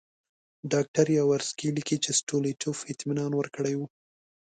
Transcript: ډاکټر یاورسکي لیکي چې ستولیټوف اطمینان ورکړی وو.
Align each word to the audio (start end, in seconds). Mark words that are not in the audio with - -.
ډاکټر 0.71 1.05
یاورسکي 1.19 1.69
لیکي 1.77 1.97
چې 2.03 2.11
ستولیټوف 2.19 2.77
اطمینان 2.91 3.31
ورکړی 3.35 3.73
وو. 3.75 3.87